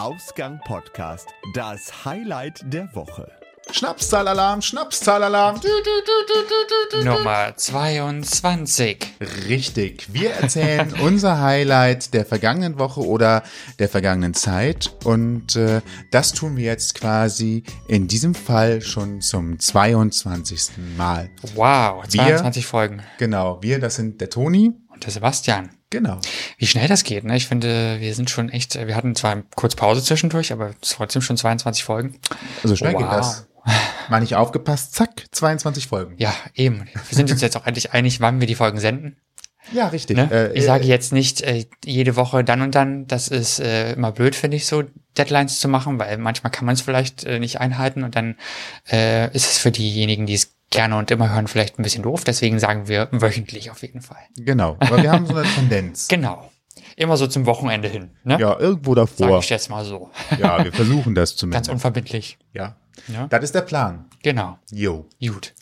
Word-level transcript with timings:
Ausgang 0.00 0.60
Podcast, 0.64 1.28
das 1.52 2.06
Highlight 2.06 2.62
der 2.72 2.88
Woche. 2.94 3.30
Schnapszahlalarm, 3.70 4.62
Schnapszahlalarm. 4.62 5.60
Nummer 7.04 7.54
22. 7.54 9.06
Richtig. 9.46 10.10
Wir 10.10 10.30
erzählen 10.30 10.94
unser 11.02 11.42
Highlight 11.42 12.14
der 12.14 12.24
vergangenen 12.24 12.78
Woche 12.78 13.06
oder 13.06 13.42
der 13.78 13.90
vergangenen 13.90 14.32
Zeit. 14.32 14.90
Und 15.04 15.56
äh, 15.56 15.82
das 16.10 16.32
tun 16.32 16.56
wir 16.56 16.64
jetzt 16.64 16.94
quasi 16.94 17.64
in 17.86 18.08
diesem 18.08 18.34
Fall 18.34 18.80
schon 18.80 19.20
zum 19.20 19.58
22. 19.58 20.70
Mal. 20.96 21.28
Wow, 21.54 22.08
22 22.08 22.64
wir, 22.64 22.68
Folgen. 22.70 23.02
Genau, 23.18 23.58
wir, 23.60 23.78
das 23.78 23.96
sind 23.96 24.22
der 24.22 24.30
Toni. 24.30 24.72
Und 24.88 25.04
der 25.04 25.12
Sebastian. 25.12 25.68
Genau. 25.90 26.18
Wie 26.56 26.66
schnell 26.66 26.86
das 26.86 27.02
geht, 27.02 27.24
ne? 27.24 27.36
Ich 27.36 27.48
finde, 27.48 28.00
wir 28.00 28.14
sind 28.14 28.30
schon 28.30 28.48
echt, 28.48 28.74
wir 28.74 28.94
hatten 28.94 29.16
zwar 29.16 29.42
kurz 29.56 29.74
Pause 29.74 30.02
zwischendurch, 30.02 30.52
aber 30.52 30.70
trotzdem 30.80 31.20
schon 31.20 31.36
22 31.36 31.82
Folgen. 31.82 32.20
Also 32.62 32.76
schnell 32.76 32.94
wow. 32.94 33.00
geht 33.00 33.10
das. 33.10 33.46
Mal 34.08 34.20
nicht 34.20 34.36
aufgepasst, 34.36 34.94
zack, 34.94 35.26
22 35.32 35.88
Folgen. 35.88 36.14
Ja, 36.16 36.34
eben. 36.54 36.88
Wir 37.08 37.16
sind 37.16 37.30
uns 37.30 37.40
jetzt 37.40 37.56
auch 37.56 37.66
endlich 37.66 37.92
einig, 37.92 38.20
wann 38.20 38.40
wir 38.40 38.46
die 38.46 38.54
Folgen 38.54 38.78
senden. 38.78 39.16
Ja, 39.72 39.88
richtig. 39.88 40.16
Ne? 40.16 40.28
Äh, 40.32 40.58
ich 40.58 40.64
sage 40.64 40.84
jetzt 40.84 41.12
nicht 41.12 41.42
äh, 41.42 41.66
jede 41.84 42.16
Woche 42.16 42.42
dann 42.42 42.62
und 42.62 42.74
dann. 42.74 43.06
Das 43.06 43.28
ist 43.28 43.60
äh, 43.60 43.92
immer 43.92 44.12
blöd, 44.12 44.34
finde 44.34 44.56
ich, 44.56 44.66
so 44.66 44.84
Deadlines 45.16 45.60
zu 45.60 45.68
machen, 45.68 45.98
weil 45.98 46.18
manchmal 46.18 46.50
kann 46.50 46.66
man 46.66 46.74
es 46.74 46.80
vielleicht 46.80 47.24
äh, 47.24 47.38
nicht 47.38 47.60
einhalten 47.60 48.02
und 48.02 48.16
dann 48.16 48.36
äh, 48.90 49.26
ist 49.34 49.50
es 49.50 49.58
für 49.58 49.70
diejenigen, 49.70 50.26
die 50.26 50.34
es 50.34 50.54
gerne 50.70 50.96
und 50.96 51.10
immer 51.10 51.32
hören, 51.32 51.48
vielleicht 51.48 51.78
ein 51.78 51.82
bisschen 51.82 52.02
doof. 52.02 52.24
Deswegen 52.24 52.58
sagen 52.58 52.88
wir 52.88 53.08
wöchentlich 53.12 53.70
auf 53.70 53.82
jeden 53.82 54.00
Fall. 54.00 54.22
Genau, 54.36 54.76
aber 54.80 55.02
wir 55.02 55.10
haben 55.10 55.26
so 55.26 55.34
eine 55.34 55.48
Tendenz. 55.48 56.08
Genau. 56.20 56.50
Immer 56.96 57.16
so 57.16 57.26
zum 57.26 57.46
Wochenende 57.46 57.88
hin. 57.88 58.10
Ne? 58.24 58.38
Ja, 58.38 58.58
irgendwo 58.58 58.94
davor. 58.94 59.28
Sag 59.28 59.44
ich 59.44 59.50
jetzt 59.50 59.70
mal 59.70 59.84
so. 59.84 60.10
Ja, 60.38 60.62
wir 60.62 60.72
versuchen 60.72 61.14
das 61.14 61.34
zumindest. 61.36 61.68
Ganz 61.68 61.74
unverbindlich. 61.74 62.38
Ja. 62.52 62.76
ja. 63.08 63.26
Das 63.28 63.42
ist 63.42 63.54
der 63.54 63.62
Plan. 63.62 64.06
Genau. 64.22 64.58
Jo. 64.70 65.06
Gut. 65.20 65.54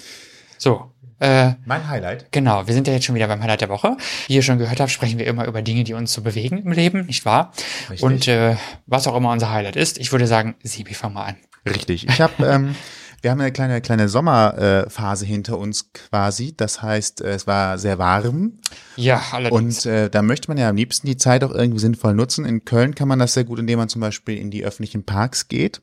So, 0.58 0.90
äh, 1.20 1.52
mein 1.64 1.88
Highlight. 1.88 2.30
Genau, 2.30 2.66
wir 2.66 2.74
sind 2.74 2.86
ja 2.86 2.94
jetzt 2.94 3.04
schon 3.04 3.14
wieder 3.14 3.26
beim 3.26 3.42
Highlight 3.42 3.62
der 3.62 3.68
Woche. 3.68 3.96
Wie 4.26 4.34
ihr 4.34 4.42
schon 4.42 4.58
gehört 4.58 4.78
habt, 4.80 4.90
sprechen 4.90 5.18
wir 5.18 5.26
immer 5.26 5.46
über 5.46 5.62
Dinge, 5.62 5.84
die 5.84 5.94
uns 5.94 6.12
so 6.12 6.22
bewegen 6.22 6.58
im 6.58 6.72
Leben, 6.72 7.06
nicht 7.06 7.24
wahr? 7.24 7.52
Richtig. 7.90 8.02
Und 8.02 8.28
äh, 8.28 8.56
was 8.86 9.06
auch 9.06 9.16
immer 9.16 9.32
unser 9.32 9.50
Highlight 9.50 9.76
ist, 9.76 9.98
ich 9.98 10.12
würde 10.12 10.26
sagen, 10.26 10.54
Sibi, 10.62 10.94
fang 10.94 11.12
mal 11.12 11.24
an. 11.24 11.36
Richtig. 11.66 12.08
Ich 12.08 12.20
habe, 12.20 12.46
ähm, 12.46 12.76
wir 13.20 13.30
haben 13.30 13.40
eine 13.40 13.52
kleine 13.52 13.80
kleine 13.80 14.08
Sommerphase 14.08 15.24
äh, 15.24 15.28
hinter 15.28 15.58
uns 15.58 15.92
quasi. 15.92 16.54
Das 16.56 16.82
heißt, 16.82 17.22
äh, 17.22 17.30
es 17.30 17.46
war 17.46 17.78
sehr 17.78 17.98
warm. 17.98 18.58
Ja, 18.96 19.22
allerdings. 19.32 19.86
Und 19.86 19.92
äh, 19.92 20.10
da 20.10 20.22
möchte 20.22 20.48
man 20.48 20.58
ja 20.58 20.68
am 20.68 20.76
liebsten 20.76 21.06
die 21.06 21.16
Zeit 21.16 21.42
auch 21.44 21.52
irgendwie 21.52 21.80
sinnvoll 21.80 22.14
nutzen. 22.14 22.44
In 22.44 22.64
Köln 22.64 22.94
kann 22.94 23.08
man 23.08 23.18
das 23.18 23.34
sehr 23.34 23.44
gut, 23.44 23.58
indem 23.58 23.78
man 23.78 23.88
zum 23.88 24.00
Beispiel 24.00 24.38
in 24.38 24.50
die 24.50 24.64
öffentlichen 24.64 25.04
Parks 25.04 25.48
geht 25.48 25.80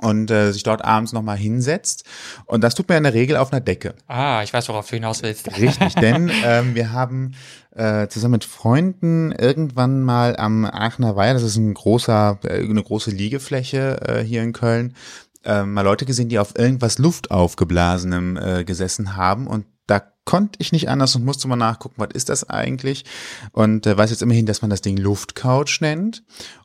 und 0.00 0.30
äh, 0.30 0.52
sich 0.52 0.62
dort 0.62 0.84
abends 0.84 1.12
nochmal 1.12 1.36
hinsetzt. 1.36 2.04
Und 2.46 2.64
das 2.64 2.74
tut 2.74 2.88
man 2.88 2.98
in 2.98 3.04
der 3.04 3.14
Regel 3.14 3.36
auf 3.36 3.52
einer 3.52 3.60
Decke. 3.60 3.94
Ah, 4.08 4.42
ich 4.42 4.52
weiß, 4.52 4.68
worauf 4.68 4.88
du 4.88 4.96
hinaus 4.96 5.22
willst. 5.22 5.56
Richtig, 5.60 5.94
denn 5.94 6.30
ähm, 6.44 6.74
wir 6.74 6.92
haben 6.92 7.32
äh, 7.74 8.08
zusammen 8.08 8.32
mit 8.32 8.44
Freunden 8.44 9.32
irgendwann 9.32 10.02
mal 10.02 10.36
am 10.36 10.64
Aachener 10.64 11.14
Weiher, 11.16 11.34
das 11.34 11.42
ist 11.42 11.56
ein 11.56 11.74
großer, 11.74 12.38
äh, 12.44 12.64
eine 12.64 12.82
große 12.82 13.10
Liegefläche 13.10 14.00
äh, 14.06 14.24
hier 14.24 14.42
in 14.42 14.52
Köln, 14.52 14.94
äh, 15.44 15.64
mal 15.64 15.82
Leute 15.82 16.04
gesehen, 16.04 16.28
die 16.28 16.38
auf 16.38 16.58
irgendwas 16.58 16.98
Luftaufgeblasenem 16.98 18.36
äh, 18.36 18.64
gesessen 18.64 19.16
haben 19.16 19.46
und 19.46 19.66
da 19.86 20.02
konnte 20.24 20.58
ich 20.60 20.72
nicht 20.72 20.88
anders 20.88 21.16
und 21.16 21.24
musste 21.24 21.48
mal 21.48 21.56
nachgucken, 21.56 21.96
was 21.98 22.10
ist 22.14 22.28
das 22.28 22.48
eigentlich? 22.48 23.04
Und 23.52 23.86
äh, 23.86 23.96
weiß 23.96 24.10
jetzt 24.10 24.22
immerhin, 24.22 24.46
dass 24.46 24.62
man 24.62 24.70
das 24.70 24.80
Ding 24.80 24.96
Luftcouch 24.96 25.80
nennt. 25.80 26.22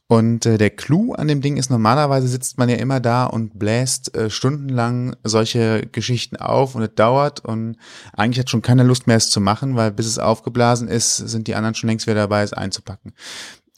Und 0.09 0.45
äh, 0.45 0.58
der 0.58 0.70
Clou 0.70 1.14
an 1.14 1.28
dem 1.28 1.42
Ding 1.42 1.58
ist, 1.58 1.70
normalerweise 1.70 2.30
sitzt 2.30 2.58
man 2.58 2.70
ja 2.70 2.78
immer 2.78 3.02
da 3.02 3.25
und 3.25 3.59
bläst 3.59 4.16
äh, 4.16 4.30
stundenlang 4.30 5.17
solche 5.23 5.81
Geschichten 5.92 6.38
auf 6.38 6.75
und 6.75 6.83
es 6.83 6.95
dauert 6.95 7.44
und 7.44 7.76
eigentlich 8.14 8.39
hat 8.39 8.49
schon 8.49 8.61
keiner 8.61 8.86
Lust 8.86 9.08
mehr 9.08 9.17
es 9.17 9.30
zu 9.30 9.42
machen, 9.42 9.76
weil 9.76 9.92
bis 9.92 10.05
es 10.05 10.17
aufgeblasen 10.17 10.87
ist, 10.87 11.17
sind 11.17 11.48
die 11.48 11.55
anderen 11.55 11.76
schon 11.76 11.89
längst 11.89 12.08
wieder 12.08 12.16
dabei, 12.16 12.42
es 12.42 12.54
einzupacken. 12.54 13.14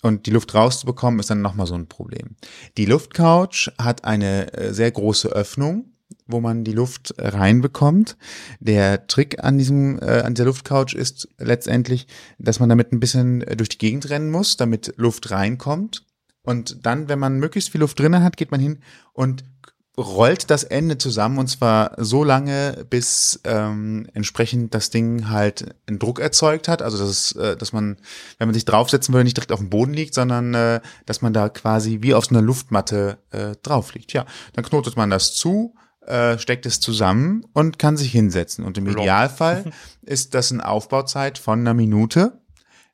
Und 0.02 0.26
die 0.26 0.32
Luft 0.32 0.56
rauszubekommen, 0.56 1.20
ist 1.20 1.30
dann 1.30 1.42
nochmal 1.42 1.68
so 1.68 1.76
ein 1.76 1.88
Problem. 1.88 2.36
Die 2.78 2.86
Luftcouch 2.86 3.72
hat 3.78 4.06
eine 4.06 4.54
äh, 4.54 4.74
sehr 4.74 4.92
große 4.92 5.30
Öffnung 5.30 5.92
wo 6.30 6.40
man 6.40 6.64
die 6.64 6.74
Luft 6.74 7.16
reinbekommt. 7.18 8.16
Der 8.60 9.08
Trick 9.08 9.44
an 9.44 9.58
diesem 9.58 10.00
äh, 10.00 10.22
an 10.22 10.36
der 10.36 10.46
Luftcouch 10.46 10.94
ist 10.94 11.28
letztendlich, 11.40 12.08
dass 12.38 12.60
man 12.60 12.70
damit 12.70 12.92
ein 12.92 13.00
bisschen 13.00 13.42
äh, 13.42 13.56
durch 13.56 13.70
die 13.70 13.78
Gegend 13.80 14.10
rennen 14.10 14.32
muss, 14.32 14.56
damit 14.56 14.94
Luft 14.98 15.32
reinkommt. 15.32 16.06
Und 16.44 16.86
dann, 16.86 17.10
wenn 17.10 17.20
man 17.20 17.40
möglichst 17.40 17.72
viel 17.72 17.82
Luft 17.82 18.00
drinne 18.00 18.24
hat, 18.24 18.38
geht 18.38 18.52
man 18.52 18.60
hin 18.60 18.80
und 19.14 19.44
rollt 20.00 20.50
das 20.50 20.64
Ende 20.64 20.98
zusammen 20.98 21.38
und 21.38 21.48
zwar 21.48 21.92
so 21.98 22.24
lange, 22.24 22.86
bis 22.90 23.40
ähm, 23.44 24.08
entsprechend 24.14 24.74
das 24.74 24.90
Ding 24.90 25.30
halt 25.30 25.76
einen 25.88 26.00
Druck 26.00 26.20
erzeugt 26.20 26.68
hat. 26.68 26.82
Also 26.82 26.98
dass, 26.98 27.34
äh, 27.34 27.58
dass 27.58 27.74
man, 27.74 27.98
wenn 28.38 28.48
man 28.48 28.54
sich 28.54 28.66
draufsetzen 28.66 29.14
würde, 29.14 29.26
nicht 29.26 29.38
direkt 29.38 29.52
auf 29.52 29.60
dem 29.60 29.70
Boden 29.70 29.94
liegt, 29.94 30.14
sondern 30.14 30.54
äh, 30.54 30.80
dass 31.06 31.22
man 31.22 31.34
da 31.34 31.50
quasi 31.50 32.00
wie 32.02 32.14
auf 32.14 32.26
so 32.26 32.32
einer 32.32 32.42
Luftmatte 32.42 33.18
äh, 33.32 33.56
drauf 33.62 33.94
liegt. 33.94 34.14
Ja, 34.14 34.26
dann 34.54 34.64
knotet 34.64 34.96
man 34.96 35.10
das 35.10 35.34
zu, 35.34 35.76
äh, 36.08 36.38
steckt 36.38 36.66
es 36.66 36.80
zusammen 36.80 37.46
und 37.54 37.78
kann 37.78 37.98
sich 37.98 38.12
hinsetzen. 38.12 38.64
Und 38.66 38.78
im 38.78 38.88
Idealfall 38.88 39.66
ist 40.02 40.34
das 40.34 40.52
eine 40.52 40.66
Aufbauzeit 40.66 41.38
von 41.38 41.60
einer 41.60 41.74
Minute. 41.74 42.40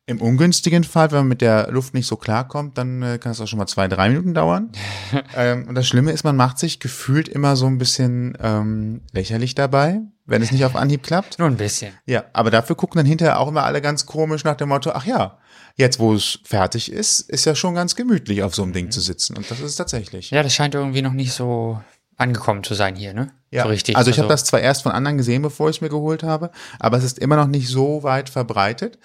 Im 0.07 0.21
ungünstigen 0.21 0.83
Fall, 0.83 1.09
wenn 1.09 1.19
man 1.19 1.27
mit 1.29 1.41
der 1.41 1.71
Luft 1.71 1.95
nicht 1.95 2.05
so 2.05 2.15
klarkommt, 2.15 2.77
dann 2.77 3.01
äh, 3.01 3.17
kann 3.17 3.31
es 3.31 3.41
auch 3.41 3.47
schon 3.47 3.57
mal 3.57 3.65
zwei, 3.65 3.87
drei 3.87 4.09
Minuten 4.09 4.35
dauern. 4.35 4.71
ähm, 5.35 5.67
und 5.67 5.73
das 5.73 5.87
Schlimme 5.87 6.11
ist, 6.11 6.23
man 6.23 6.35
macht 6.35 6.59
sich 6.59 6.79
gefühlt 6.79 7.27
immer 7.27 7.55
so 7.55 7.65
ein 7.65 7.79
bisschen 7.79 8.37
ähm, 8.39 9.01
lächerlich 9.13 9.55
dabei, 9.55 10.01
wenn 10.27 10.43
es 10.43 10.51
nicht 10.51 10.63
auf 10.63 10.75
Anhieb 10.75 11.01
klappt. 11.01 11.39
Nur 11.39 11.47
ein 11.47 11.57
bisschen. 11.57 11.91
Ja, 12.05 12.25
aber 12.33 12.51
dafür 12.51 12.75
gucken 12.75 12.99
dann 12.99 13.07
hinterher 13.07 13.39
auch 13.39 13.47
immer 13.47 13.63
alle 13.63 13.81
ganz 13.81 14.05
komisch 14.05 14.43
nach 14.43 14.55
dem 14.55 14.69
Motto, 14.69 14.91
ach 14.91 15.05
ja, 15.05 15.39
jetzt 15.75 15.97
wo 15.99 16.13
es 16.13 16.37
fertig 16.43 16.91
ist, 16.91 17.21
ist 17.21 17.45
ja 17.45 17.55
schon 17.55 17.73
ganz 17.73 17.95
gemütlich 17.95 18.43
auf 18.43 18.53
so 18.53 18.61
einem 18.61 18.73
Ding 18.73 18.85
mhm. 18.85 18.91
zu 18.91 19.01
sitzen. 19.01 19.35
Und 19.35 19.49
das 19.49 19.59
ist 19.59 19.65
es 19.65 19.75
tatsächlich. 19.75 20.29
Ja, 20.29 20.43
das 20.43 20.53
scheint 20.53 20.75
irgendwie 20.75 21.01
noch 21.01 21.13
nicht 21.13 21.33
so 21.33 21.81
angekommen 22.17 22.63
zu 22.63 22.75
sein 22.75 22.95
hier, 22.95 23.13
ne? 23.13 23.31
Ja, 23.51 23.63
so 23.63 23.69
richtig. 23.69 23.97
Also 23.97 24.09
ich 24.09 24.17
also, 24.17 24.23
habe 24.23 24.33
das 24.33 24.45
zwar 24.45 24.59
erst 24.59 24.83
von 24.83 24.91
anderen 24.91 25.17
gesehen, 25.17 25.41
bevor 25.41 25.69
ich 25.69 25.77
es 25.77 25.81
mir 25.81 25.89
geholt 25.89 26.23
habe, 26.23 26.51
aber 26.79 26.97
es 26.97 27.03
ist 27.03 27.19
immer 27.19 27.35
noch 27.35 27.47
nicht 27.47 27.67
so 27.67 28.03
weit 28.03 28.29
verbreitet. 28.29 28.99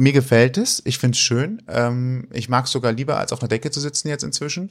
Mir 0.00 0.12
gefällt 0.12 0.58
es, 0.58 0.80
ich 0.84 0.96
finde 0.96 1.16
es 1.16 1.18
schön. 1.18 1.60
Ähm, 1.66 2.28
ich 2.32 2.48
mag 2.48 2.66
es 2.66 2.70
sogar 2.70 2.92
lieber, 2.92 3.18
als 3.18 3.32
auf 3.32 3.40
einer 3.40 3.48
Decke 3.48 3.72
zu 3.72 3.80
sitzen 3.80 4.06
jetzt 4.06 4.22
inzwischen. 4.22 4.70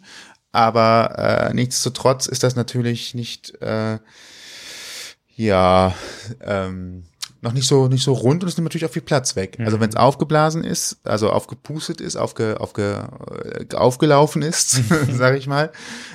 Aber 0.53 1.49
äh, 1.49 1.53
nichtsdestotrotz 1.53 2.27
ist 2.27 2.43
das 2.43 2.55
natürlich 2.55 3.13
nicht, 3.13 3.61
äh, 3.61 3.99
ja, 5.35 5.93
ähm, 6.39 7.03
noch 7.41 7.53
nicht 7.53 7.67
so 7.67 7.87
nicht 7.87 8.03
so 8.03 8.13
rund 8.13 8.43
und 8.43 8.49
es 8.49 8.57
nimmt 8.57 8.65
natürlich 8.65 8.85
auch 8.85 8.91
viel 8.91 9.01
Platz 9.01 9.35
weg. 9.35 9.57
Also 9.59 9.77
mhm. 9.77 9.77
Also 9.77 9.79
wenn 9.81 9.89
es 9.89 9.95
aufgeblasen 9.95 10.63
ist, 10.63 10.97
also 11.03 11.29
aufgepustet 11.29 12.01
ist, 12.01 12.15
aufge, 12.15 12.59
aufge, 12.59 13.07
äh, 13.69 13.75
aufgelaufen 13.75 14.41
ist, 14.41 14.71
sage 15.11 15.37
ich 15.37 15.47
mal, 15.47 15.71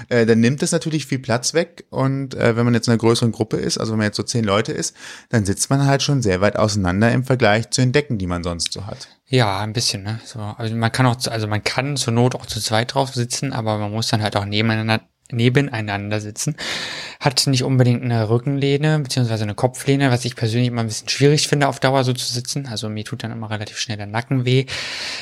äh, 0.09 0.27
dann 0.27 0.41
nimmt 0.41 0.63
es 0.63 0.73
natürlich 0.73 1.07
viel 1.07 1.19
Platz 1.19 1.55
weg. 1.55 1.87
Und 1.91 2.35
äh, 2.35 2.57
wenn 2.57 2.65
man 2.65 2.75
jetzt 2.75 2.89
in 2.89 2.93
einer 2.93 2.99
größeren 2.99 3.33
Gruppe 3.33 3.57
ist, 3.57 3.79
also 3.79 3.93
wenn 3.93 3.99
man 3.99 4.07
jetzt 4.07 4.17
so 4.17 4.23
zehn 4.23 4.45
Leute 4.45 4.73
ist, 4.73 4.97
dann 5.29 5.45
sitzt 5.45 5.71
man 5.71 5.87
halt 5.87 6.03
schon 6.03 6.23
sehr 6.23 6.41
weit 6.41 6.57
auseinander 6.57 7.13
im 7.13 7.25
Vergleich 7.25 7.71
zu 7.71 7.81
den 7.81 7.93
Decken, 7.93 8.19
die 8.19 8.27
man 8.27 8.43
sonst 8.43 8.73
so 8.73 8.87
hat. 8.87 9.09
Ja, 9.27 9.61
ein 9.61 9.73
bisschen, 9.73 10.03
ne? 10.03 10.21
So, 10.25 10.41
also 10.41 10.75
man 10.75 10.93
kann 10.93 11.07
auch, 11.07 11.17
also 11.27 11.47
man 11.47 11.65
kann 11.65 11.97
zur 11.97 12.13
Not 12.13 12.35
auch 12.35 12.47
zu 12.47 12.61
zweit 12.61 12.95
drauf 12.95 13.15
sitzen, 13.15 13.53
aber 13.53 13.79
man 13.79 13.93
muss 13.93 14.09
dann 14.09 14.23
halt 14.23 14.37
auch 14.37 14.45
nebeneinander 14.45 15.01
nebeneinander 15.33 16.21
sitzen. 16.21 16.57
Hat 17.21 17.47
nicht 17.47 17.65
unbedingt 17.65 18.03
eine 18.03 18.29
Rückenlehne 18.29 18.99
beziehungsweise 19.01 19.45
eine 19.45 19.55
Kopflehne, 19.55 20.11
was 20.11 20.25
ich 20.25 20.37
persönlich 20.37 20.69
immer 20.69 20.83
ein 20.83 20.89
bisschen 20.89 21.09
schwierig 21.09 21.49
finde, 21.49 21.69
auf 21.69 21.81
Dauer 21.81 22.05
so 22.05 22.13
zu 22.13 22.33
sitzen. 22.33 22.67
Also 22.67 22.89
mir 22.89 23.05
tut 23.05 23.23
dann 23.23 23.33
immer 23.33 23.51
relativ 23.51 23.79
schnell 23.79 23.97
der 23.97 24.07
Nacken 24.07 24.45
weh. 24.45 24.67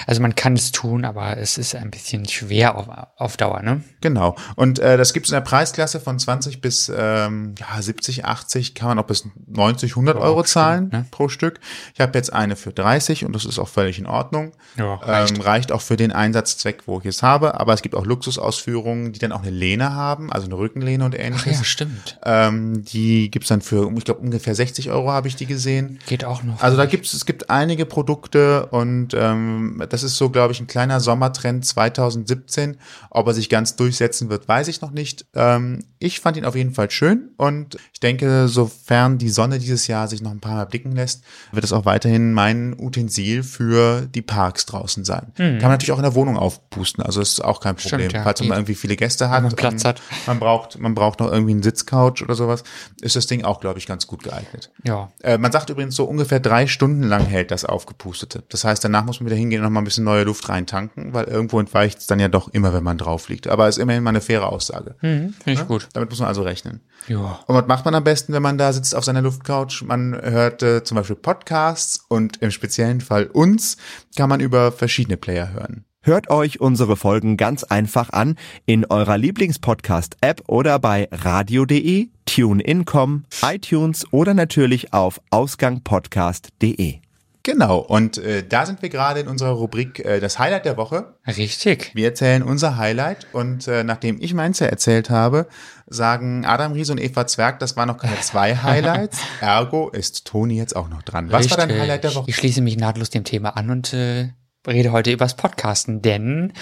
Also 0.07 0.23
man 0.23 0.35
kann 0.35 0.55
es 0.55 0.73
tun, 0.73 1.05
aber 1.05 1.37
es 1.37 1.59
ist 1.59 1.75
ein 1.75 1.91
bisschen 1.91 2.27
schwer 2.27 2.77
auf, 2.77 2.89
auf 3.17 3.37
Dauer, 3.37 3.63
ne? 3.63 3.83
Genau. 4.01 4.37
Und 4.57 4.79
äh, 4.79 4.97
das 4.97 5.13
gibt 5.13 5.27
es 5.27 5.33
in 5.33 5.37
der 5.37 5.43
Preisklasse 5.43 6.01
von 6.01 6.19
20 6.19 6.61
bis 6.61 6.91
ähm, 6.95 7.55
ja, 7.59 7.81
70, 7.81 8.25
80, 8.25 8.75
kann 8.75 8.89
man 8.89 8.99
auch 8.99 9.07
bis 9.07 9.27
90, 9.47 9.93
100 9.93 10.17
oh, 10.17 10.21
Euro 10.21 10.43
zahlen 10.43 10.89
stimmt, 10.89 10.93
ne? 10.93 11.07
pro 11.11 11.29
Stück. 11.29 11.61
Ich 11.95 12.01
habe 12.01 12.17
jetzt 12.17 12.33
eine 12.33 12.57
für 12.57 12.73
30 12.73 13.25
und 13.25 13.35
das 13.35 13.45
ist 13.45 13.59
auch 13.59 13.69
völlig 13.69 13.99
in 13.99 14.07
Ordnung. 14.07 14.53
Ja, 14.77 14.95
reicht. 14.95 15.37
Ähm, 15.37 15.41
reicht 15.43 15.73
auch 15.73 15.83
für 15.83 15.97
den 15.97 16.13
Einsatzzweck, 16.13 16.87
wo 16.87 16.99
ich 16.99 17.07
es 17.07 17.23
habe. 17.23 17.61
Aber 17.61 17.75
es 17.75 17.83
gibt 17.83 17.95
auch 17.95 18.07
Luxusausführungen, 18.07 19.13
die 19.13 19.19
dann 19.19 19.33
auch 19.33 19.43
eine 19.43 19.51
Lehne 19.51 19.95
haben 19.95 20.00
haben, 20.01 20.33
also 20.33 20.47
eine 20.47 20.57
Rückenlehne 20.57 21.05
und 21.05 21.15
Ach 21.15 21.23
ähnliches. 21.23 21.59
ja, 21.59 21.65
stimmt. 21.65 22.19
Ähm, 22.25 22.85
die 22.85 23.31
gibt's 23.31 23.49
dann 23.49 23.61
für, 23.61 23.93
ich 23.97 24.05
glaube, 24.05 24.21
ungefähr 24.21 24.55
60 24.55 24.91
Euro 24.91 25.11
habe 25.11 25.29
ich 25.29 25.37
die 25.37 25.47
gesehen. 25.47 25.99
Geht 26.07 26.25
auch 26.25 26.43
noch. 26.43 26.63
Also 26.63 26.77
da 26.77 26.87
gibt's 26.87 27.13
es 27.13 27.27
gibt 27.27 27.51
einige 27.51 27.87
Produkte 27.87 28.67
und 28.67 29.15
ähm, 29.15 29.83
das 29.89 30.03
ist 30.03 30.17
so, 30.17 30.31
glaube 30.31 30.53
ich, 30.53 30.61
ein 30.61 30.67
kleiner 30.67 31.01
Sommertrend 31.01 31.65
2017. 31.65 32.77
Ob 33.11 33.27
er 33.27 33.35
sich 33.35 33.49
ganz 33.49 33.77
durchsetzen 33.77 34.31
wird, 34.31 34.49
weiß 34.49 34.69
ich 34.69 34.81
noch 34.81 34.91
nicht. 34.91 35.27
Ähm, 35.35 35.85
ich 35.99 36.21
fand 36.21 36.37
ihn 36.37 36.45
auf 36.45 36.57
jeden 36.57 36.73
Fall 36.73 36.91
schön 36.91 37.31
und 37.37 37.77
ich 37.93 38.01
denke, 38.01 38.49
sofern 38.49 39.19
die 39.19 39.29
Sonne 39.29 39.59
dieses 39.59 39.87
Jahr 39.87 40.09
sich 40.09 40.23
noch 40.23 40.31
ein 40.31 40.41
paar 40.41 40.55
Mal 40.55 40.65
blicken 40.65 40.93
lässt, 40.93 41.23
wird 41.53 41.65
es 41.65 41.73
auch 41.73 41.85
weiterhin 41.85 42.33
mein 42.33 42.75
Utensil 42.79 43.43
für 43.43 44.07
die 44.07 44.23
Parks 44.23 44.65
draußen 44.67 45.05
sein. 45.05 45.33
Kann 45.37 45.59
man 45.59 45.73
natürlich 45.73 45.93
auch 45.93 45.99
in 45.99 46.05
der 46.05 46.15
Wohnung 46.15 46.37
aufpusten, 46.39 47.05
also 47.05 47.21
ist 47.21 47.45
auch 47.45 47.61
kein 47.61 47.77
Problem. 47.77 48.01
Stimmt, 48.01 48.13
ja, 48.15 48.23
Falls 48.23 48.41
man 48.41 48.59
irgendwie 48.59 48.75
viele 48.75 48.97
Gäste 48.97 49.29
hat, 49.31 49.57
Platz 49.57 49.85
hat. 49.91 50.03
man 50.27 50.39
braucht, 50.39 50.79
man 50.79 50.95
braucht 50.95 51.21
noch 51.21 51.31
irgendwie 51.31 51.53
einen 51.53 51.63
Sitzcouch 51.63 52.23
oder 52.23 52.35
sowas, 52.35 52.65
ist 53.01 53.17
das 53.17 53.27
Ding 53.27 53.45
auch, 53.45 53.61
glaube 53.61 53.79
ich, 53.79 53.87
ganz 53.87 54.07
gut 54.07 54.23
geeignet. 54.23 54.71
ja. 54.85 55.11
Äh, 55.23 55.39
man 55.39 55.53
sagt 55.53 55.71
übrigens 55.71 55.97
so 55.97 56.05
ungefähr 56.05 56.41
drei 56.41 56.67
Stunden 56.67 57.03
lang 57.03 57.27
hält 57.27 57.51
das 57.51 57.65
aufgepustete. 57.65 58.43
Das 58.49 58.65
heißt, 58.65 58.83
danach 58.85 59.05
muss 59.05 59.21
man 59.21 59.27
wieder 59.27 59.37
hingehen 59.37 59.61
und 59.61 59.65
noch 59.65 59.71
mal 59.71 59.81
ein 59.81 59.85
bisschen 59.85 60.05
neue 60.05 60.25
Luft 60.25 60.49
reintanken, 60.49 61.13
weil 61.13 61.25
irgendwo 61.25 61.61
entweicht 61.61 61.99
es 61.99 62.07
dann 62.07 62.21
ja 62.21 62.29
doch 62.29 62.49
immer, 62.49 62.73
wenn 62.73 62.85
man 62.85 62.99
drauf 62.99 63.29
liegt. 63.29 63.49
Aber 63.49 63.69
ist 63.69 63.79
immerhin 63.79 64.03
mal 64.03 64.11
eine 64.11 64.21
faire 64.21 64.51
Aussage. 64.51 64.95
Mhm, 65.03 65.35
Finde 65.43 65.61
ich 65.61 65.67
gut. 65.67 65.89
Damit 65.93 66.11
muss 66.11 66.21
man 66.21 66.29
also 66.29 66.43
rechnen. 66.43 66.81
Ja. 67.09 67.41
Und 67.47 67.55
was 67.55 67.67
macht 67.67 67.85
man 67.85 67.95
am 67.95 68.05
besten, 68.05 68.33
wenn 68.33 68.43
man 68.43 68.59
da 68.59 68.73
sitzt 68.73 68.95
auf 68.95 69.05
seiner 69.05 69.23
Luftcouch? 69.23 69.83
Man 69.83 70.19
hört 70.21 70.63
äh, 70.63 70.85
zum 70.85 70.97
Beispiel 70.97 71.17
Podcasts 71.17 72.05
und 72.09 72.43
im 72.43 72.51
speziellen 72.51 73.01
Fall 73.01 73.27
uns 73.27 73.77
kann 74.17 74.29
man 74.29 74.41
über 74.41 74.73
verschiedene 74.73 75.17
Player 75.17 75.53
hören. 75.53 75.85
Hört 76.03 76.31
euch 76.31 76.63
unsere 76.63 76.97
Folgen 76.97 77.37
ganz 77.37 77.63
einfach 77.63 78.09
an 78.09 78.37
in 78.65 78.87
eurer 78.87 79.19
Lieblingspodcast-App 79.19 80.45
oder 80.49 80.79
bei 80.79 81.09
radio.de, 81.13 82.09
TuneIn.com, 82.25 83.25
iTunes 83.43 84.11
oder 84.11 84.33
natürlich 84.33 84.95
auf 84.95 85.21
ausgangpodcast.de. 85.29 87.01
Genau, 87.43 87.79
und 87.79 88.17
äh, 88.17 88.43
da 88.47 88.65
sind 88.65 88.81
wir 88.81 88.89
gerade 88.89 89.21
in 89.21 89.29
unserer 89.29 89.51
Rubrik 89.51 90.03
äh, 90.03 90.21
das 90.21 90.39
Highlight 90.39 90.65
der 90.65 90.79
Woche. 90.79 91.17
Richtig. 91.27 91.91
Wir 91.95 92.07
erzählen 92.07 92.43
unser 92.43 92.79
Highlight 92.79 93.27
und 93.35 93.69
äh, 93.69 93.85
nachdem 93.85 94.23
ich 94.23 94.33
meins 94.33 94.59
ja 94.59 94.69
erzählt 94.69 95.11
habe, 95.11 95.49
sagen 95.87 96.47
Adam 96.47 96.73
Ries 96.73 96.89
und 96.89 96.99
Eva 96.99 97.27
Zwerg, 97.27 97.59
das 97.59 97.77
waren 97.77 97.89
noch 97.89 97.99
keine 97.99 98.19
zwei 98.21 98.57
Highlights. 98.63 99.19
Ergo 99.43 99.91
ist 99.91 100.27
Toni 100.27 100.57
jetzt 100.57 100.77
auch 100.77 100.89
noch 100.89 101.03
dran. 101.03 101.31
Was 101.31 101.51
war 101.51 101.59
dein. 101.59 101.79
Highlight 101.79 102.05
der 102.05 102.15
Woche? 102.15 102.31
Ich 102.31 102.37
schließe 102.37 102.63
mich 102.63 102.79
nahtlos 102.79 103.11
dem 103.11 103.25
Thema 103.25 103.51
an 103.57 103.69
und 103.69 103.93
äh, 103.93 104.31
rede 104.67 104.93
heute 104.93 105.11
übers 105.11 105.37
Podcasten, 105.37 106.03
denn 106.03 106.53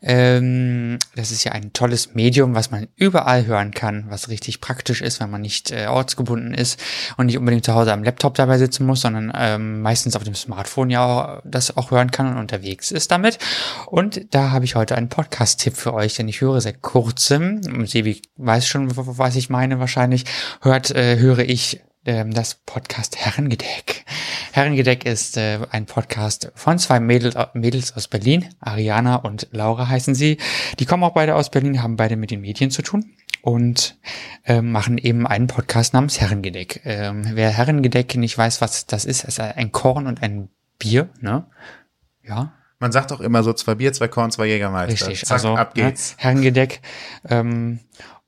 ähm, 0.00 0.98
das 1.14 1.30
ist 1.30 1.44
ja 1.44 1.52
ein 1.52 1.72
tolles 1.72 2.14
Medium, 2.14 2.54
was 2.54 2.70
man 2.70 2.88
überall 2.96 3.46
hören 3.46 3.72
kann, 3.72 4.06
was 4.08 4.28
richtig 4.28 4.60
praktisch 4.60 5.02
ist, 5.02 5.20
wenn 5.20 5.30
man 5.30 5.42
nicht 5.42 5.70
äh, 5.70 5.86
ortsgebunden 5.86 6.54
ist 6.54 6.80
und 7.16 7.26
nicht 7.26 7.38
unbedingt 7.38 7.64
zu 7.64 7.74
Hause 7.74 7.92
am 7.92 8.04
Laptop 8.04 8.34
dabei 8.34 8.58
sitzen 8.58 8.86
muss, 8.86 9.02
sondern 9.02 9.32
ähm, 9.34 9.82
meistens 9.82 10.16
auf 10.16 10.24
dem 10.24 10.34
Smartphone 10.34 10.90
ja 10.90 11.04
auch, 11.04 11.42
das 11.44 11.76
auch 11.76 11.90
hören 11.90 12.10
kann 12.10 12.28
und 12.28 12.38
unterwegs 12.38 12.90
ist 12.90 13.10
damit. 13.10 13.38
Und 13.86 14.34
da 14.34 14.50
habe 14.50 14.64
ich 14.64 14.74
heute 14.74 14.96
einen 14.96 15.08
Podcast-Tipp 15.08 15.76
für 15.76 15.92
euch, 15.92 16.14
denn 16.14 16.28
ich 16.28 16.40
höre 16.40 16.60
seit 16.60 16.80
kurzem, 16.80 17.86
Sebi 17.86 18.22
weiß 18.36 18.66
schon, 18.66 18.88
was 18.96 19.36
ich 19.36 19.50
meine 19.50 19.78
wahrscheinlich, 19.78 20.24
hört, 20.62 20.90
äh, 20.90 21.18
höre 21.18 21.40
ich 21.40 21.82
das 22.04 22.56
Podcast 22.66 23.16
Herrengedeck. 23.16 24.04
Herrengedeck 24.52 25.06
ist 25.06 25.36
äh, 25.36 25.60
ein 25.70 25.86
Podcast 25.86 26.50
von 26.54 26.78
zwei 26.78 26.98
Mädel, 27.00 27.32
Mädels 27.54 27.96
aus 27.96 28.08
Berlin, 28.08 28.48
Ariana 28.60 29.16
und 29.16 29.48
Laura 29.52 29.88
heißen 29.88 30.14
sie. 30.14 30.38
Die 30.78 30.84
kommen 30.84 31.04
auch 31.04 31.14
beide 31.14 31.36
aus 31.36 31.50
Berlin, 31.50 31.82
haben 31.82 31.96
beide 31.96 32.16
mit 32.16 32.30
den 32.30 32.40
Medien 32.40 32.70
zu 32.70 32.82
tun 32.82 33.12
und 33.40 33.96
ähm, 34.44 34.72
machen 34.72 34.98
eben 34.98 35.26
einen 35.26 35.46
Podcast 35.46 35.94
namens 35.94 36.20
Herrengedeck. 36.20 36.82
Ähm, 36.84 37.24
wer 37.34 37.50
Herrengedeck 37.50 38.16
nicht 38.16 38.36
weiß, 38.36 38.60
was 38.60 38.86
das 38.86 39.04
ist, 39.04 39.24
ist 39.24 39.38
ein 39.40 39.72
Korn 39.72 40.06
und 40.06 40.22
ein 40.22 40.48
Bier, 40.78 41.08
ne? 41.20 41.46
Ja, 42.24 42.52
Man 42.78 42.90
sagt 42.90 43.12
auch 43.12 43.20
immer 43.20 43.44
so 43.44 43.52
zwei 43.52 43.76
Bier, 43.76 43.92
zwei 43.92 44.08
Korn, 44.08 44.32
zwei 44.32 44.46
Jägermeister. 44.46 45.08
Richtig, 45.08 45.24
Zack, 45.24 45.36
also 45.36 45.54
ab 45.54 45.74
geht's. 45.74 46.16
Ne, 46.16 46.22
Herrengedeck. 46.24 46.80
Ähm, 47.28 47.78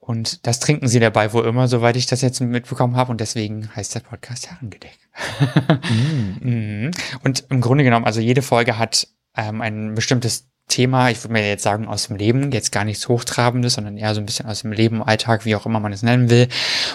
und 0.06 0.46
das 0.46 0.60
trinken 0.60 0.86
sie 0.86 1.00
dabei 1.00 1.32
wohl 1.32 1.46
immer, 1.46 1.66
soweit 1.66 1.96
ich 1.96 2.04
das 2.04 2.20
jetzt 2.20 2.38
mitbekommen 2.40 2.94
habe. 2.94 3.10
Und 3.10 3.22
deswegen 3.22 3.74
heißt 3.74 3.94
der 3.94 4.00
Podcast 4.00 4.50
Herrengedeck. 4.50 4.98
Mhm. 6.40 6.90
Und 7.22 7.44
im 7.48 7.62
Grunde 7.62 7.84
genommen, 7.84 8.04
also 8.04 8.20
jede 8.20 8.42
Folge 8.42 8.76
hat 8.76 9.08
ähm, 9.34 9.62
ein 9.62 9.94
bestimmtes 9.94 10.50
Thema, 10.68 11.10
ich 11.10 11.22
würde 11.22 11.34
mir 11.34 11.46
jetzt 11.46 11.62
sagen, 11.62 11.86
aus 11.86 12.08
dem 12.08 12.16
Leben, 12.16 12.50
jetzt 12.50 12.72
gar 12.72 12.84
nichts 12.84 13.08
Hochtrabendes, 13.08 13.74
sondern 13.74 13.98
eher 13.98 14.14
so 14.14 14.20
ein 14.20 14.26
bisschen 14.26 14.46
aus 14.46 14.62
dem 14.62 14.72
Leben, 14.72 15.02
Alltag, 15.02 15.44
wie 15.44 15.54
auch 15.54 15.66
immer 15.66 15.78
man 15.78 15.92
es 15.92 16.02
nennen 16.02 16.30
will. 16.30 16.48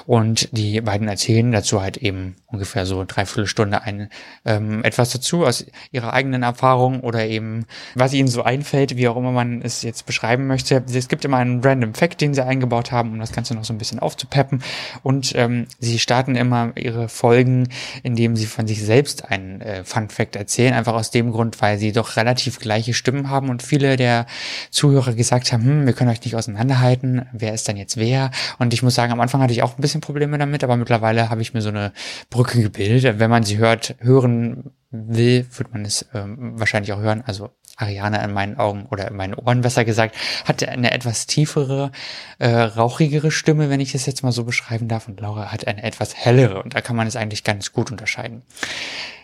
Und 0.06 0.50
die 0.52 0.82
beiden 0.82 1.08
erzählen 1.08 1.52
dazu 1.52 1.82
halt 1.82 1.98
eben 1.98 2.36
ungefähr 2.48 2.86
so 2.86 3.06
dreiviertel 3.06 3.48
Stunde 3.48 3.84
ein, 3.84 4.10
ähm, 4.44 4.84
etwas 4.84 5.12
dazu 5.12 5.46
aus 5.46 5.66
ihrer 5.92 6.14
eigenen 6.14 6.44
Erfahrung 6.44 7.02
oder 7.02 7.28
eben, 7.28 7.66
was 7.94 8.14
ihnen 8.14 8.28
so 8.28 8.44
einfällt, 8.44 8.98
wie 8.98 9.08
auch 9.08 9.16
immer 9.16 9.32
man 9.32 9.62
es 9.62 9.84
jetzt 9.84 10.06
beschreiben 10.06 10.48
möchte. 10.48 10.84
Es 10.92 11.08
gibt 11.08 11.24
immer 11.24 11.38
einen 11.38 11.64
random 11.64 11.94
Fact, 11.94 12.22
den 12.22 12.34
sie 12.34 12.44
eingebaut 12.44 12.92
haben, 12.92 13.12
um 13.12 13.20
das 13.20 13.32
Ganze 13.32 13.54
noch 13.54 13.64
so 13.64 13.74
ein 13.74 13.78
bisschen 13.78 14.00
aufzupeppen. 14.00 14.64
Und 15.04 15.34
ähm, 15.36 15.68
sie 15.80 16.00
starten 16.00 16.36
immer 16.36 16.72
ihre 16.76 17.08
Folgen, 17.08 17.70
indem 18.02 18.36
sie 18.36 18.48
von 18.48 18.68
sich 18.68 18.84
selbst 18.84 19.30
einen 19.30 19.62
äh, 19.62 19.84
Fun 19.84 20.10
Fact 20.10 20.36
erzählen, 20.36 20.74
einfach 20.74 20.96
aus 20.96 21.12
dem 21.12 21.32
Grund, 21.32 21.62
weil 21.62 21.78
sie 21.78 21.92
doch 21.92 22.18
relativ 22.18 22.60
gleiche 22.60 22.94
Stimmen 22.94 23.30
haben 23.30 23.50
und 23.50 23.59
viele 23.62 23.96
der 23.96 24.26
Zuhörer 24.72 25.14
gesagt 25.14 25.52
haben, 25.52 25.64
hm, 25.64 25.86
wir 25.86 25.94
können 25.94 26.10
euch 26.10 26.24
nicht 26.24 26.36
auseinanderhalten, 26.36 27.28
wer 27.34 27.54
ist 27.54 27.68
denn 27.68 27.78
jetzt 27.78 27.98
wer? 27.98 28.32
Und 28.58 28.74
ich 28.74 28.84
muss 28.84 28.96
sagen, 28.96 29.12
am 29.12 29.22
Anfang 29.22 29.42
hatte 29.42 29.54
ich 29.54 29.64
auch 29.64 29.78
ein 29.78 29.82
bisschen 29.82 30.02
Probleme 30.02 30.38
damit, 30.38 30.64
aber 30.64 30.78
mittlerweile 30.78 31.30
habe 31.30 31.42
ich 31.42 31.54
mir 31.54 31.62
so 31.62 31.70
eine 31.70 31.94
Brücke 32.30 32.62
gebildet. 32.62 33.20
Wenn 33.20 33.30
man 33.30 33.44
sie 33.44 33.58
hört, 33.58 33.96
hören 34.00 34.72
will, 34.92 35.46
wird 35.56 35.72
man 35.74 35.86
es 35.86 36.06
ähm, 36.14 36.60
wahrscheinlich 36.60 36.94
auch 36.94 37.00
hören. 37.00 37.24
Also 37.26 37.52
Ariana 37.78 38.24
in 38.24 38.34
meinen 38.34 38.58
Augen 38.58 38.86
oder 38.90 39.08
in 39.08 39.16
meinen 39.16 39.34
Ohren 39.34 39.62
besser 39.62 39.86
gesagt, 39.86 40.16
hat 40.46 40.64
eine 40.68 40.92
etwas 40.92 41.28
tiefere, 41.28 41.92
äh, 42.40 42.50
rauchigere 42.50 43.32
Stimme, 43.32 43.70
wenn 43.70 43.80
ich 43.80 43.96
es 43.96 44.06
jetzt 44.06 44.24
mal 44.24 44.32
so 44.32 44.44
beschreiben 44.44 44.88
darf. 44.88 45.08
Und 45.08 45.20
Laura 45.20 45.52
hat 45.52 45.68
eine 45.68 45.84
etwas 45.84 46.16
hellere 46.16 46.62
und 46.62 46.76
da 46.76 46.82
kann 46.82 46.96
man 46.96 47.08
es 47.08 47.16
eigentlich 47.16 47.44
ganz 47.44 47.72
gut 47.72 47.92
unterscheiden. 47.92 48.44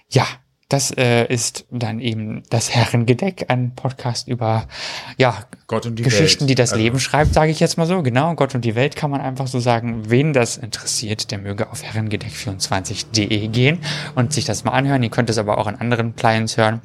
Ja, 0.10 0.26
das 0.70 0.90
äh, 0.98 1.26
ist 1.32 1.66
dann 1.70 2.00
eben 2.00 2.42
das 2.50 2.74
Herrengedeck, 2.74 3.46
ein 3.50 3.76
Podcast 3.76 4.28
über 4.28 4.68
ja 5.18 5.46
Gott 5.68 5.86
und 5.86 5.98
die 5.98 6.04
Geschichten, 6.04 6.42
Welt. 6.42 6.50
die 6.50 6.56
das 6.56 6.72
Also, 6.72 6.84
Leben 6.84 7.00
schreibt, 7.00 7.34
sage 7.34 7.52
ich 7.52 7.60
jetzt 7.60 7.78
mal 7.78 7.86
so. 7.86 8.02
Genau, 8.02 8.34
Gott 8.34 8.56
und 8.56 8.66
die 8.66 8.74
Welt 8.76 8.96
kann 8.96 9.12
man 9.12 9.22
einfach 9.22 9.46
so 9.46 9.60
sagen. 9.60 10.10
Wen 10.10 10.34
das 10.34 10.58
interessiert, 10.58 11.30
der 11.30 11.38
möge 11.38 11.72
auf 11.72 11.84
herrengedeck24.de 11.84 13.48
gehen 13.50 13.80
und 14.16 14.34
sich 14.34 14.46
das 14.46 14.64
mal 14.64 14.72
anhören. 14.72 15.04
Ihr 15.04 15.10
könnt 15.10 15.30
es 15.30 15.38
aber 15.38 15.60
auch 15.60 15.68
in 15.68 15.76
anderen 15.76 16.16
Clients 16.16 16.58
hören. 16.58 16.82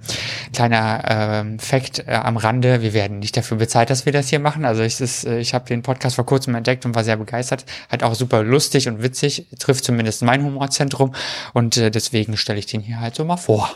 Kleiner 0.52 1.02
ähm, 1.08 1.58
Fact 1.58 2.04
äh, 2.06 2.12
am 2.12 2.36
Rande, 2.36 2.82
wir 2.82 2.92
werden 2.92 3.18
nicht 3.18 3.36
dafür 3.36 3.56
bezahlt, 3.56 3.88
dass 3.88 4.04
wir 4.04 4.12
das 4.12 4.28
hier 4.28 4.40
machen. 4.40 4.66
Also 4.66 4.82
ich, 4.82 5.00
ist, 5.00 5.24
äh, 5.24 5.38
ich 5.38 5.54
habe 5.54 5.66
den 5.66 5.82
Podcast 5.82 6.16
vor 6.16 6.26
kurzem 6.26 6.54
entdeckt 6.54 6.84
und 6.84 6.94
war 6.94 7.04
sehr 7.04 7.16
begeistert. 7.16 7.64
Hat 7.88 8.02
auch 8.02 8.14
super 8.14 8.42
lustig 8.42 8.88
und 8.88 9.02
witzig, 9.02 9.46
trifft 9.58 9.84
zumindest 9.84 10.22
mein 10.22 10.44
Humorzentrum 10.44 11.14
und 11.54 11.78
äh, 11.78 11.90
deswegen 11.90 12.36
stelle 12.36 12.58
ich 12.58 12.66
den 12.66 12.82
hier 12.82 13.00
halt 13.00 13.14
so 13.14 13.24
mal 13.24 13.38
vor. 13.38 13.70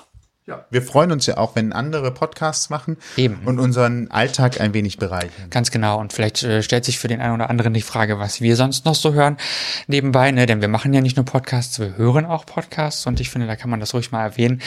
Ja. 0.47 0.67
Wir 0.69 0.83
freuen 0.83 1.11
uns 1.11 1.25
ja 1.25 1.39
auch, 1.39 1.57
wenn 1.57 1.73
andere 1.73 2.11
Podcasts 2.11 2.69
machen 2.69 2.99
Eben. 3.17 3.41
und 3.47 3.59
unseren 3.59 4.11
Alltag 4.11 4.61
ein 4.61 4.75
wenig 4.75 4.99
bereichern. 4.99 5.49
Ganz 5.49 5.71
genau. 5.71 5.99
Und 5.99 6.13
vielleicht 6.13 6.43
äh, 6.43 6.63
stellt 6.63 6.85
sich 6.85 6.99
für 6.99 7.09
den 7.09 7.23
einen 7.23 7.33
oder 7.33 7.49
anderen 7.49 7.73
die 7.73 7.81
Frage, 7.81 8.19
was 8.19 8.43
wir 8.43 8.55
sonst 8.57 8.85
noch 8.85 8.95
so 8.95 9.15
hören 9.15 9.39
nebenbei, 9.87 10.31
ne? 10.33 10.45
Denn 10.45 10.61
wir 10.61 10.69
machen 10.69 10.93
ja 10.93 11.01
nicht 11.01 11.17
nur 11.17 11.25
Podcasts, 11.25 11.79
wir 11.79 11.97
hören 11.97 12.27
auch 12.27 12.45
Podcasts 12.45 13.07
und 13.07 13.21
ich 13.21 13.31
finde, 13.31 13.47
da 13.47 13.57
kann 13.57 13.71
man 13.71 13.81
das 13.81 13.95
ruhig 13.95 14.13
mal 14.13 14.23
erwähnen. 14.23 14.61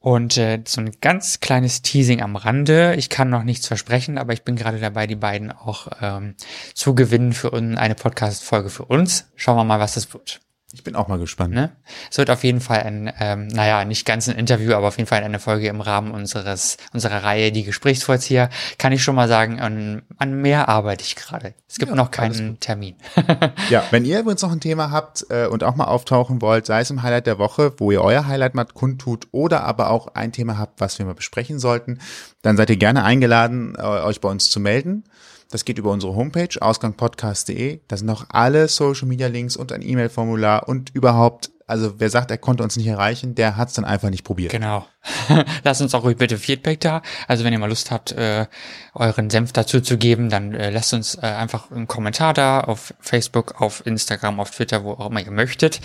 Und 0.00 0.36
äh, 0.36 0.62
so 0.66 0.80
ein 0.80 0.90
ganz 1.00 1.40
kleines 1.40 1.80
Teasing 1.80 2.20
am 2.20 2.34
Rande. 2.36 2.94
Ich 2.96 3.08
kann 3.08 3.30
noch 3.30 3.44
nichts 3.44 3.68
versprechen, 3.68 4.18
aber 4.18 4.32
ich 4.32 4.42
bin 4.42 4.56
gerade 4.56 4.78
dabei, 4.78 5.06
die 5.06 5.16
beiden 5.16 5.52
auch 5.52 5.86
ähm, 6.02 6.34
zu 6.74 6.94
gewinnen 6.94 7.32
für 7.32 7.54
eine 7.54 7.94
Podcast-Folge 7.94 8.68
für 8.68 8.84
uns. 8.84 9.30
Schauen 9.36 9.56
wir 9.56 9.64
mal, 9.64 9.80
was 9.80 9.94
das 9.94 10.12
wird. 10.12 10.40
Ich 10.74 10.82
bin 10.82 10.96
auch 10.96 11.06
mal 11.06 11.20
gespannt. 11.20 11.54
Ne? 11.54 11.70
Es 12.10 12.18
wird 12.18 12.30
auf 12.30 12.42
jeden 12.42 12.60
Fall 12.60 12.80
ein, 12.82 13.12
ähm, 13.20 13.46
naja, 13.46 13.84
nicht 13.84 14.04
ganz 14.04 14.28
ein 14.28 14.36
Interview, 14.36 14.74
aber 14.74 14.88
auf 14.88 14.96
jeden 14.98 15.06
Fall 15.06 15.22
eine 15.22 15.38
Folge 15.38 15.68
im 15.68 15.80
Rahmen 15.80 16.10
unseres 16.10 16.78
unserer 16.92 17.22
Reihe 17.22 17.52
Die 17.52 17.62
Gesprächsvollzieher. 17.62 18.50
Kann 18.76 18.90
ich 18.90 19.04
schon 19.04 19.14
mal 19.14 19.28
sagen, 19.28 19.60
an, 19.60 20.02
an 20.18 20.34
mehr 20.34 20.68
arbeite 20.68 21.04
ich 21.04 21.14
gerade. 21.14 21.54
Es 21.68 21.76
gibt 21.78 21.90
Ja, 21.90 21.96
noch 21.96 22.10
keinen 22.10 22.58
Termin. 22.58 22.96
Ja, 23.70 23.84
wenn 23.92 24.04
ihr 24.04 24.18
übrigens 24.18 24.42
noch 24.42 24.50
ein 24.50 24.60
Thema 24.60 24.90
habt 24.90 25.26
äh, 25.30 25.46
und 25.46 25.62
auch 25.62 25.76
mal 25.76 25.84
auftauchen 25.84 26.42
wollt, 26.42 26.66
sei 26.66 26.80
es 26.80 26.90
im 26.90 27.02
Highlight 27.02 27.26
der 27.26 27.38
Woche, 27.38 27.72
wo 27.78 27.92
ihr 27.92 28.02
euer 28.02 28.26
Highlight 28.26 28.54
mal 28.54 28.64
kundtut, 28.64 29.28
oder 29.30 29.62
aber 29.62 29.90
auch 29.90 30.08
ein 30.08 30.32
Thema 30.32 30.58
habt, 30.58 30.80
was 30.80 30.98
wir 30.98 31.06
mal 31.06 31.14
besprechen 31.14 31.60
sollten, 31.60 32.00
dann 32.42 32.56
seid 32.56 32.68
ihr 32.70 32.76
gerne 32.76 33.04
eingeladen, 33.04 33.76
euch 33.76 34.20
bei 34.20 34.28
uns 34.28 34.50
zu 34.50 34.58
melden. 34.60 35.04
Das 35.50 35.64
geht 35.64 35.78
über 35.78 35.90
unsere 35.90 36.14
Homepage 36.14 36.60
ausgangpodcast.de. 36.60 37.80
Da 37.88 37.96
sind 37.96 38.10
auch 38.10 38.26
alle 38.28 38.68
Social 38.68 39.08
Media 39.08 39.28
Links 39.28 39.56
und 39.56 39.72
ein 39.72 39.82
E-Mail-Formular 39.82 40.68
und 40.68 40.94
überhaupt 40.94 41.50
also 41.66 41.98
wer 41.98 42.10
sagt, 42.10 42.30
er 42.30 42.38
konnte 42.38 42.62
uns 42.62 42.76
nicht 42.76 42.86
erreichen, 42.86 43.34
der 43.34 43.56
hat 43.56 43.68
es 43.68 43.74
dann 43.74 43.84
einfach 43.84 44.10
nicht 44.10 44.24
probiert. 44.24 44.52
Genau. 44.52 44.86
Lasst 45.64 45.80
uns 45.80 45.94
auch 45.94 46.04
ruhig 46.04 46.16
bitte 46.16 46.36
Feedback 46.36 46.80
da. 46.80 47.02
Also 47.26 47.44
wenn 47.44 47.52
ihr 47.52 47.58
mal 47.58 47.68
Lust 47.68 47.90
habt, 47.90 48.12
äh, 48.12 48.46
euren 48.94 49.30
Senf 49.30 49.52
dazu 49.52 49.80
zu 49.80 49.96
geben, 49.96 50.28
dann 50.28 50.54
äh, 50.54 50.70
lasst 50.70 50.92
uns 50.92 51.14
äh, 51.16 51.20
einfach 51.22 51.70
einen 51.70 51.88
Kommentar 51.88 52.34
da 52.34 52.60
auf 52.60 52.94
Facebook, 53.00 53.60
auf 53.60 53.84
Instagram, 53.86 54.40
auf 54.40 54.50
Twitter, 54.50 54.84
wo 54.84 54.92
auch 54.92 55.10
immer 55.10 55.20
ihr 55.20 55.30
möchtet. 55.30 55.80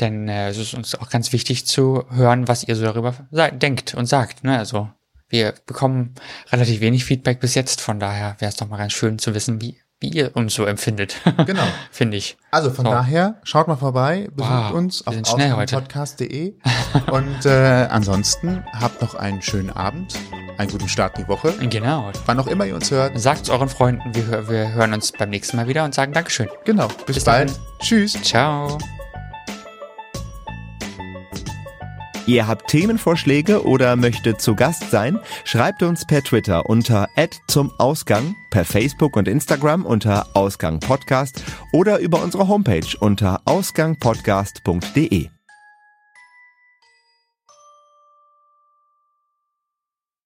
Denn 0.00 0.28
äh, 0.28 0.50
es 0.50 0.58
ist 0.58 0.74
uns 0.74 0.94
auch 0.94 1.10
ganz 1.10 1.32
wichtig 1.32 1.66
zu 1.66 2.04
hören, 2.10 2.46
was 2.48 2.64
ihr 2.64 2.76
so 2.76 2.84
darüber 2.84 3.14
denkt 3.52 3.94
und 3.94 4.06
sagt. 4.06 4.44
Ne? 4.44 4.56
Also 4.56 4.88
wir 5.34 5.54
bekommen 5.66 6.14
relativ 6.52 6.80
wenig 6.80 7.04
Feedback 7.04 7.40
bis 7.40 7.54
jetzt, 7.54 7.80
von 7.80 7.98
daher 7.98 8.36
wäre 8.38 8.48
es 8.48 8.56
doch 8.56 8.68
mal 8.68 8.76
ganz 8.78 8.92
schön 8.92 9.18
zu 9.18 9.34
wissen, 9.34 9.60
wie 9.60 9.76
wie 10.00 10.10
ihr 10.10 10.36
uns 10.36 10.54
so 10.54 10.64
empfindet. 10.64 11.16
Genau. 11.46 11.62
Finde 11.90 12.16
ich. 12.16 12.36
Also 12.50 12.70
von 12.70 12.84
so. 12.84 12.90
daher, 12.90 13.40
schaut 13.42 13.68
mal 13.68 13.76
vorbei, 13.76 14.28
besucht 14.34 14.52
wow, 14.52 14.72
uns 14.72 15.06
auf 15.06 15.14
podcast.de 15.22 16.54
und 17.10 17.46
äh, 17.46 17.86
ansonsten 17.90 18.64
habt 18.72 19.02
noch 19.02 19.14
einen 19.14 19.42
schönen 19.42 19.70
Abend, 19.70 20.14
einen 20.56 20.70
guten 20.70 20.88
Start 20.88 21.18
in 21.18 21.24
die 21.24 21.28
Woche. 21.28 21.52
Genau. 21.68 22.12
Wann 22.26 22.38
auch 22.38 22.46
immer 22.46 22.66
ihr 22.66 22.74
uns 22.74 22.90
hört. 22.90 23.18
Sagt 23.18 23.50
euren 23.50 23.68
Freunden, 23.68 24.14
wir, 24.14 24.48
wir 24.48 24.72
hören 24.72 24.94
uns 24.94 25.12
beim 25.12 25.30
nächsten 25.30 25.56
Mal 25.56 25.68
wieder 25.68 25.84
und 25.84 25.94
sagen 25.94 26.12
Dankeschön. 26.12 26.48
Genau. 26.64 26.88
Bis, 27.06 27.16
Bis 27.16 27.24
bald. 27.24 27.52
Tschüss. 27.80 28.12
Ciao. 28.22 28.78
Ihr 32.26 32.46
habt 32.46 32.68
Themenvorschläge 32.68 33.64
oder 33.64 33.96
möchtet 33.96 34.40
zu 34.40 34.54
Gast 34.54 34.90
sein? 34.90 35.18
Schreibt 35.44 35.82
uns 35.82 36.06
per 36.06 36.22
Twitter 36.22 36.68
unter 36.70 37.08
zum 37.48 37.70
Ausgang, 37.78 38.34
per 38.50 38.64
Facebook 38.64 39.16
und 39.16 39.28
Instagram 39.28 39.84
unter 39.84 40.26
Ausgang 40.34 40.80
Podcast 40.80 41.42
oder 41.72 41.98
über 41.98 42.22
unsere 42.22 42.48
Homepage 42.48 42.96
unter 42.98 43.42
ausgangpodcast.de. 43.44 45.28